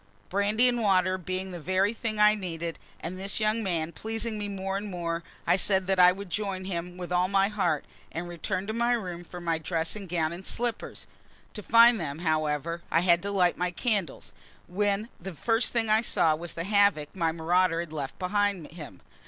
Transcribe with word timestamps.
Brandy 0.29 0.67
and 0.67 0.81
water 0.81 1.15
being 1.15 1.51
the 1.51 1.59
very 1.59 1.93
thing 1.93 2.17
I 2.17 2.33
needed, 2.33 2.79
and 3.01 3.19
this 3.19 3.39
young 3.39 3.61
man 3.61 3.91
pleasing 3.91 4.39
me 4.39 4.49
more 4.49 4.75
and 4.75 4.87
more, 4.89 5.21
I 5.45 5.55
said 5.57 5.85
that 5.85 5.99
I 5.99 6.11
would 6.11 6.31
join 6.31 6.65
him 6.65 6.97
with 6.97 7.11
all 7.11 7.27
my 7.27 7.49
heart, 7.49 7.85
and 8.11 8.27
returned 8.27 8.65
to 8.69 8.73
my 8.73 8.93
room 8.93 9.23
for 9.23 9.39
my 9.39 9.59
dressing 9.59 10.07
gown 10.07 10.33
and 10.33 10.43
slippers. 10.43 11.05
To 11.53 11.61
find 11.61 12.01
them, 12.01 12.17
however, 12.17 12.81
I 12.89 13.01
had 13.01 13.21
to 13.21 13.29
light 13.31 13.57
my 13.59 13.69
candles, 13.69 14.33
when 14.67 15.09
the 15.19 15.35
first 15.35 15.71
thing 15.71 15.87
I 15.87 16.01
saw 16.01 16.33
was 16.35 16.53
the 16.53 16.63
havoc 16.63 17.15
my 17.15 17.31
marauder 17.31 17.79
had 17.79 17.93
left 17.93 18.17
behind 18.17 18.71
him. 18.71 19.01